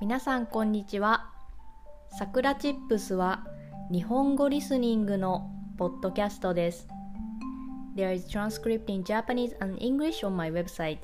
[0.00, 1.28] 皆さんこんにちは。
[2.16, 3.44] さくらチップスは
[3.90, 6.86] 日本語リスニングのポッドキャストです。
[7.96, 10.98] There is transcript in Japanese and English on my website.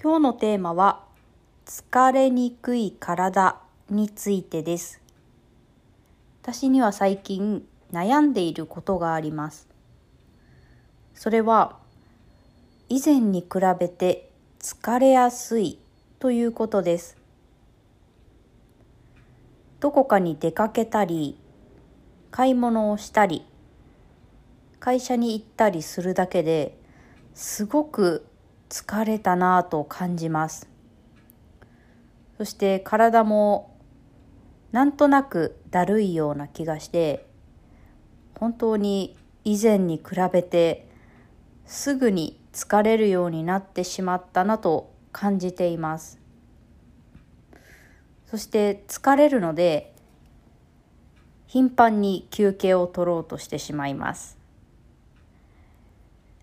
[0.00, 1.04] 今日のテーマは
[1.66, 3.60] 疲れにくい体
[3.90, 5.00] についてです。
[6.42, 9.66] 私には最近悩んでいることがあります。
[11.12, 11.80] それは
[12.88, 14.31] 以前に比べて
[14.62, 15.80] 疲れやすい
[16.20, 17.16] ということです。
[19.80, 21.36] どこかに出かけたり、
[22.30, 23.44] 買い物をしたり、
[24.78, 26.78] 会社に行ったりするだけで
[27.34, 28.24] すごく
[28.68, 30.68] 疲れたなぁと感じます。
[32.38, 33.76] そして体も
[34.70, 37.26] なんとなくだるいような気がして
[38.38, 40.88] 本当に以前に比べて
[41.72, 46.20] すぐに疲れるようになってしまったなと感じています。
[48.26, 49.94] そして疲れるので
[51.46, 54.36] 頻繁に休憩を取ろうとしてしまいます。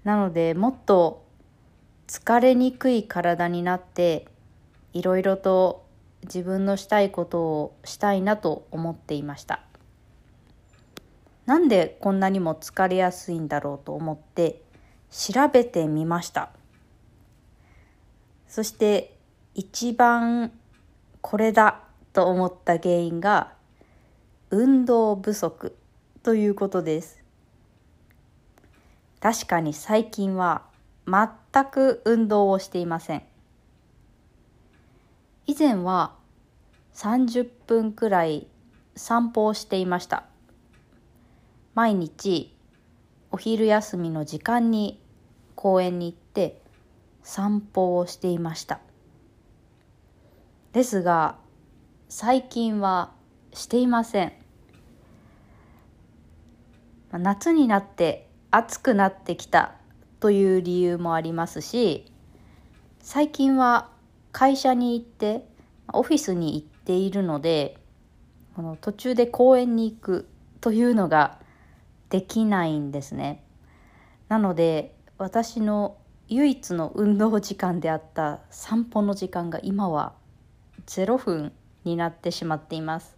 [0.03, 1.23] なのでもっと
[2.07, 4.25] 疲れにくい体になって
[4.93, 5.85] いろいろと
[6.23, 9.61] 自分のしたいことをしたいなと思っていました。
[11.45, 14.63] なんでこんなにも疲れやすいんだろうと思って
[15.11, 16.49] 調べてみました。
[18.47, 19.17] そして
[19.53, 20.51] 一番
[21.21, 21.81] これだ
[22.13, 23.53] と思った原因が
[24.49, 25.75] 運動不足
[26.23, 27.19] ということです。
[29.19, 30.63] 確かに最近は
[31.05, 33.23] 全く運動をしていません。
[35.45, 36.15] 以前は
[36.93, 38.47] 30分くらい
[38.95, 40.25] 散歩をしていました。
[41.73, 42.55] 毎日
[43.31, 45.01] お昼休みの時間に
[45.55, 46.61] 公園に行って
[47.21, 48.79] 散歩をしていました。
[50.73, 51.37] ですが
[52.07, 53.11] 最近は
[53.53, 54.33] していません。
[57.11, 59.75] 夏になって暑くなってきた
[60.19, 62.11] という理由もありますし
[62.99, 63.89] 最近は
[64.31, 65.45] 会社に行って
[65.91, 67.77] オフィスに行っているので
[68.55, 70.27] この途中で公園に行く
[70.61, 71.39] というのが
[72.09, 73.43] できないんですね。
[74.27, 75.97] なので私の
[76.27, 80.13] 唯一の運動時間であった散歩の時間が今は
[80.85, 81.51] 0分
[81.83, 83.17] になってしまっています。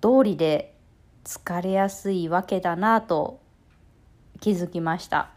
[0.00, 0.74] 道理で
[1.24, 3.40] 疲れやすいわけだなと
[4.40, 5.30] 気づきました。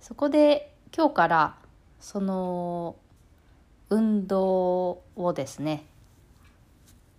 [0.00, 1.56] そこで今日から
[2.00, 2.96] その
[3.90, 5.84] 運動をですね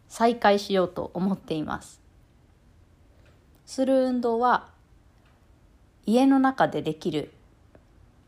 [0.09, 2.00] 再開しようと思っています。
[3.71, 4.67] する運動は
[6.05, 7.31] 家の中でできる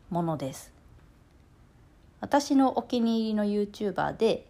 [0.08, 0.72] ものです。
[2.22, 4.46] 私のお気に入りの YouTuber で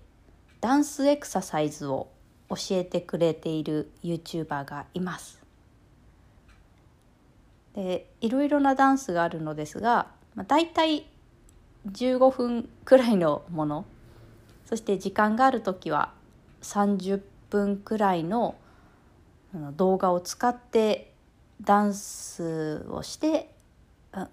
[0.60, 2.06] ダンスエクササイズを
[2.48, 5.42] 教えてくれている YouTuber がいます。
[7.74, 10.06] でいろいろなダンスがあるのですが、
[10.36, 11.08] まあ、大体
[11.90, 13.84] 15分くらいのもの
[14.64, 16.12] そして時間がある時は
[16.62, 18.54] 30分くらいの
[19.76, 21.12] 動画を使って
[21.62, 23.50] ダンスをして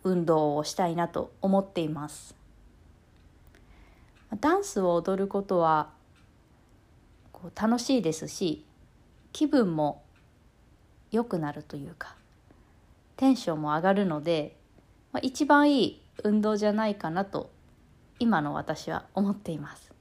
[0.04, 2.36] 運動をしたいなと思っています。
[4.40, 5.90] ダンスを踊ることは
[7.56, 8.66] 楽しいですし
[9.34, 10.04] 気分も
[11.12, 12.16] 良くなるというか
[13.18, 14.56] テンションも上がるので、
[15.12, 17.52] まあ、一番いい運動じゃないかなと
[18.20, 19.92] 今の私は思っています。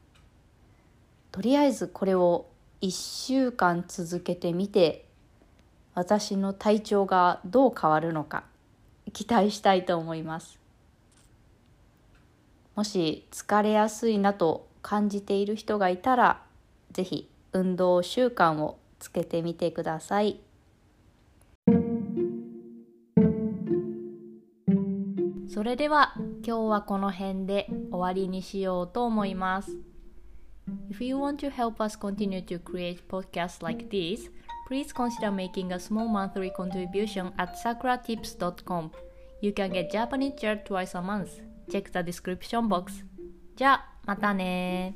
[1.33, 2.47] とりあえずこれを
[2.83, 5.07] 1週間続けてみて
[5.95, 8.45] 私の体調がどう変わるのか
[9.13, 10.59] 期待したいと思います。
[12.77, 16.43] もし疲れやすいなと感じている人がいたら
[16.93, 20.41] 是非運動習慣をつけてみてください。
[25.53, 26.15] それでは
[26.47, 29.77] 今日はこの辺で終わりにしようと思います。
[30.91, 34.31] If you want to help us continue to create podcasts like this
[34.70, 38.92] please consider making a small monthly contribution at sakuratips.com.
[39.42, 41.42] You can get Japanese chair twice a month.
[41.72, 43.04] Check the description box.
[43.56, 44.96] じゃあ、またね